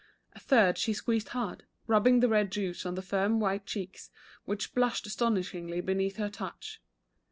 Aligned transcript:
A 0.33 0.39
third 0.39 0.79
she 0.79 0.93
squeezed 0.93 1.29
hard, 1.29 1.61
rubbing 1.85 2.21
the 2.21 2.27
red 2.27 2.51
juice 2.51 2.87
on 2.87 2.95
the 2.95 3.03
firm 3.03 3.39
white 3.39 3.67
cheeks, 3.67 4.09
which 4.45 4.73
blushed 4.73 5.05
astonishingly 5.05 5.79
beneath 5.79 6.15
her 6.17 6.27
touch. 6.27 6.81